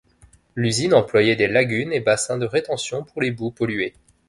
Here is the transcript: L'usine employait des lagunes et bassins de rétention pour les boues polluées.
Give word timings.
L'usine 0.55 0.95
employait 0.95 1.35
des 1.35 1.45
lagunes 1.47 1.93
et 1.93 1.99
bassins 1.99 2.39
de 2.39 2.47
rétention 2.47 3.03
pour 3.03 3.21
les 3.21 3.29
boues 3.29 3.51
polluées. 3.51 3.93